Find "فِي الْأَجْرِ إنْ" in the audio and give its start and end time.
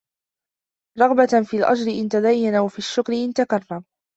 1.45-2.09